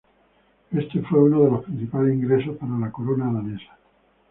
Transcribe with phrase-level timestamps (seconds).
[0.71, 3.77] Este fue uno de los principales ingresos para la corona danesa.